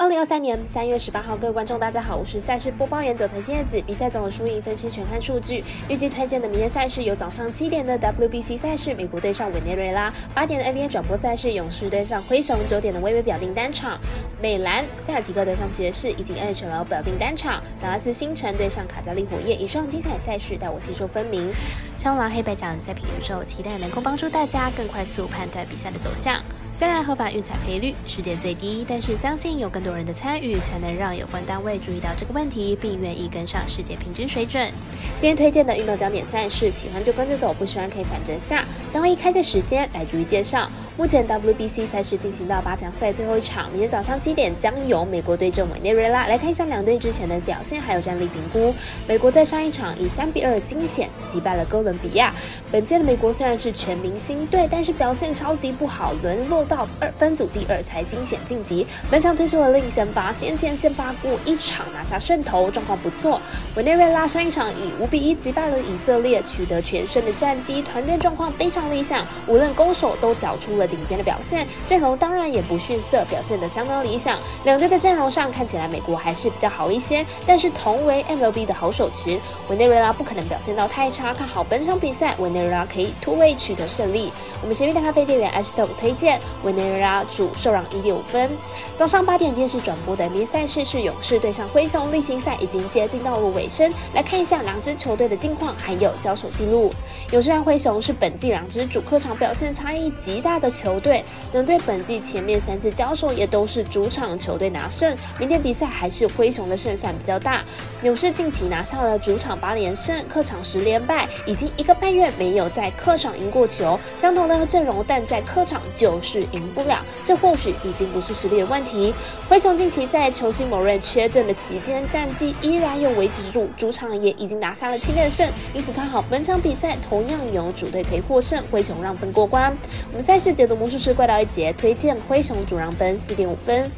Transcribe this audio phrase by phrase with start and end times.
[0.00, 3.78] 二零二三年三月十八号，各位观众，大家好，我是赛事播报员佐藤蝎子。
[3.86, 5.62] 比赛总有输赢分析全看数据。
[5.90, 14.00] 预计推荐的明天赛事有早上七点的 WBC 赛事，美国对上委内瑞拉；八点的 NBA 转播赛事，勇士对上灰熊；九点的微微表定单场，
[14.40, 19.60] 美兰塞尔提克对上爵士，以及 NHL 表定单场，达拉斯星辰对上卡加利火焰。
[19.60, 21.52] 以上精彩赛事，带我细说分明。
[21.98, 26.42] 香港黑白奖赛品预售，期待能够帮助大家更快速判断比赛的走向。
[26.72, 34.70] 虽然合法运彩赔率世界最低，但是相信有更多人的参与，才能让有关单位注意到这个问题，并愿意跟上世界平均水准。
[35.18, 38.64] 今天推荐的运动焦点赛事，喜欢就跟着走，不喜欢可以反着下。
[38.92, 40.68] 将会以开赛时间来逐一介绍。
[41.00, 46.26] 目前 WBC 赛事进行到八强赛最后一场，明天早上七点将由美国对阵委内瑞拉。
[46.26, 48.74] 来看一下两队之前的表现还有战力评估。
[49.08, 52.34] 美国在上一场以三比二惊险击败了哥伦比亚。
[52.70, 58.86] 本届的美国虽然是全明星队，但是表现超级不好，沦落到二分组第二才惊险晋级。
[59.10, 63.40] 本场推出了另一先发，先前先发过一场拿下胜投，状况不错。
[63.74, 74.38] 委内瑞拉上一场以五比一击败了以色列，取得全胜的战绩，团队状况非常理想，无论攻守都缴出了顶尖的表现，阵容当然也不逊色，表现得相当理想。
[74.64, 84.32] 两队的阵容上看起来美国还是比较好一些，但是同为 MLB 的好手群，委内瑞拉不可能表现到太差，看好本场比赛委内瑞拉可以突围取得胜利。
[84.60, 88.50] 我们神秘的咖啡店员 Ashton 推荐委内瑞拉主受让一点五分。
[88.96, 96.92] 早上八点电视转播的 NBA 赛事是勇士对上灰熊，例行赛已经接近到了尾声，来看一下两支球队的近况还有交手记录。
[97.32, 101.24] 勇士和灰熊是本季两支主客场表现差异极大的球队。
[101.52, 107.62] 能对本季前面三次交手也都是主场球队拿胜，明天比赛还是灰熊的胜算比较大。
[108.02, 113.98] 勇士近期拿下了主场八连胜，客场十连败，已经一个半月没有在客场赢过球。
[114.16, 119.12] 相同的阵容，但在客场就是赢不了，这或许已经不是实力的问题。
[119.48, 129.76] 灰熊近期在球星某人缺阵的期间，战绩依然有维持住，主场也已经拿下了七连胜，因此看好本场比赛同样有主队可以获胜，灰熊让分过关。
[130.12, 131.14] 我们赛事解读魔术师。
[131.14, 133.88] 怪盗一节推荐灰熊主让分四点五分，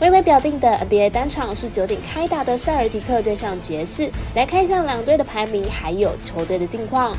[0.00, 7.16] 微微表定的 NBA 单场是九点开打的塞尔提克对上爵士，来看一下两队的排名还有球队的近况。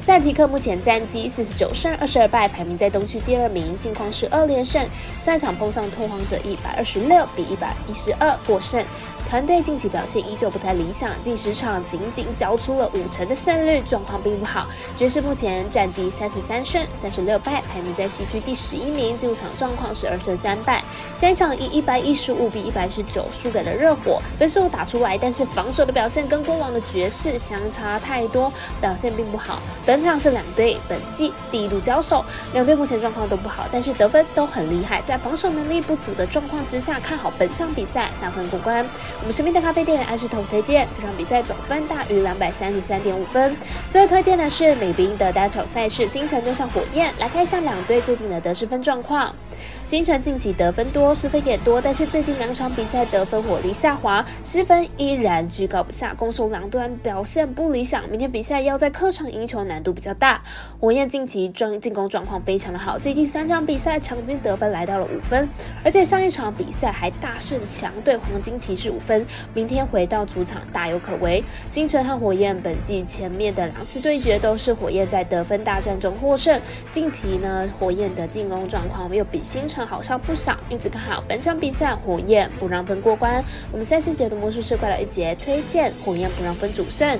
[0.00, 4.86] 塞尔提克目前战绩四十九胜二十二败，排名在东区第二名，近况是二连胜，
[5.20, 8.84] 上一场碰上拓荒者一百二十六比一百一十二获胜。
[9.28, 14.68] 团队近期表现依旧不太理想，近十场仅仅交出了五成的胜率，状况并不好。
[14.96, 20.84] 爵士目前战绩三十三胜三十六败，排名在西区第十一名，进入场状况是二胜三败。
[21.12, 29.60] 三场以一百一十五比一百十九输给了热火，分数打出来，但是防守的表现跟过往的爵士相差太多，表现并不好。
[29.84, 38.86] 本场是两队本季第一度交手，两队目前状况都不好，但是得分都很厉害，在防守能力不足的状况之下，看好本场比赛拿分过关。
[39.20, 43.56] 我们身边的咖啡店员安石头推荐这场比赛总分大于两百三十三点五分。
[43.90, 47.12] 最后推荐的是美兵的单场赛事，星辰就像火焰。
[47.18, 49.34] 来看一下两队最近的得失分状况。
[49.86, 58.02] 星辰近期得分多，失分也多，但是最近两场比赛得分火力下滑，失分依然居高不下，攻守两端表现不理想。
[58.08, 60.42] 明天比赛要在客场赢球难度比较大。
[60.80, 65.48] 火焰近期状进攻状况非常的好，最近三场比赛场均得分来到了五分，
[65.84, 69.24] 而且上一场比赛还大胜强队黄金骑士五分。
[69.54, 71.44] 明天回到主场大有可为。
[71.70, 76.60] 星辰和火焰本季前面的两次对决都是火焰在得分大战中获胜，
[76.90, 79.86] 近期呢火焰的进攻状况又比星辰。
[79.86, 83.44] 好上不少，因此看好本场比赛火焰不让分过关。
[83.70, 87.18] 我们赛事解读魔术师怪了一节，推荐火焰不让分主胜。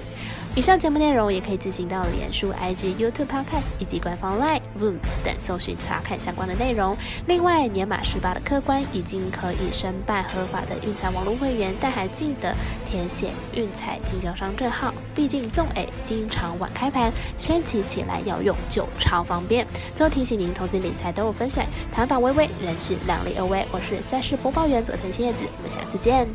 [0.54, 6.97] 以上节目内容也可以自行到脸书、IG、YouTube、Podcast 以及官方 Line、Room 等搜寻查看相关的内容。
[7.26, 12.54] 另外，年满十八的客官已经可以申办合法的运彩网络会员，但还记得
[12.84, 14.92] 填写运彩经销商证号。
[15.15, 19.66] 毕竟纵 A 经常晚开盘，升起起来要用就超方便。
[19.94, 23.65] 最后提醒您，投资理财都有风险，堂堂微微，人是量力而为。
[23.72, 26.28] 我是赛事播报员佐藤叶子，我们下次见。